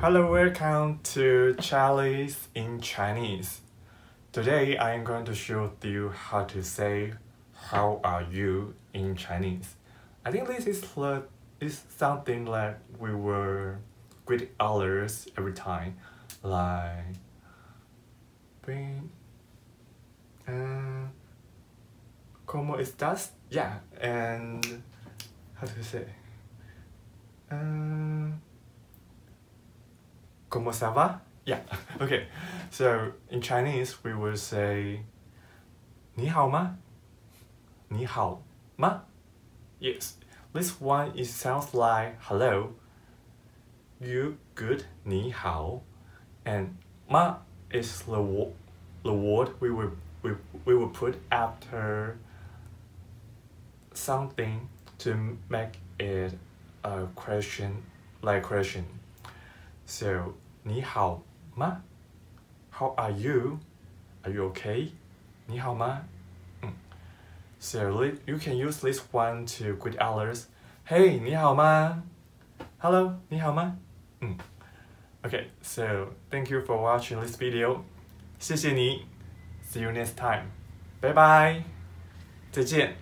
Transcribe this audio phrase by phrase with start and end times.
[0.00, 3.62] Hello, welcome to Charlie's in Chinese.
[4.30, 7.14] Today I am going to show you how to say
[7.52, 9.74] how are you in Chinese.
[10.24, 11.24] I think this is the
[11.58, 13.74] is something like we will
[14.24, 15.96] greet others every time,
[16.44, 17.16] like
[18.62, 19.10] bring
[20.46, 21.08] uh,
[22.46, 23.30] ¿Cómo estás?
[23.50, 24.80] Yeah, and
[25.54, 26.06] how to say?
[27.50, 28.37] Uh,
[30.49, 31.19] ¿Cómo ça va?
[31.45, 31.59] Yeah,
[31.99, 32.27] okay.
[32.71, 35.03] So in Chinese we will say
[36.15, 36.77] 你好吗?
[37.89, 38.41] 你好
[38.77, 39.03] 吗?
[39.79, 40.13] Yes,
[40.53, 42.73] this one it sounds like hello.
[43.99, 44.83] You good?
[45.03, 45.81] 你好.
[46.45, 46.75] And
[47.09, 47.37] ma
[47.71, 48.53] is the, wo-
[49.03, 49.91] the word we will,
[50.21, 50.31] we,
[50.65, 52.15] we will put after
[53.93, 54.67] something
[54.99, 56.33] to make it
[56.83, 57.83] a question
[58.21, 58.85] like question.
[59.87, 61.21] So 你好
[61.55, 61.81] 吗?
[62.71, 63.59] How are you?
[64.23, 64.89] Are you okay?
[65.47, 66.01] 你好吗?
[66.61, 66.73] Mm.
[67.59, 70.45] So li- you can use this one to greet others.
[70.87, 72.03] Hey, 你好吗?
[72.79, 73.77] Hello, 你好吗?
[74.21, 74.37] Mm.
[75.23, 77.83] Okay, so thank you for watching this video.
[78.39, 79.05] 谢谢你.
[79.65, 80.47] See you next time.
[81.01, 81.63] Bye bye.
[82.51, 82.95] 再见.